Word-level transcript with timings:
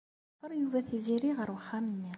Yeḍfeṛ 0.21 0.51
Yuba 0.59 0.79
Tiziri 0.87 1.31
ɣer 1.37 1.49
wexxam-nni. 1.55 2.09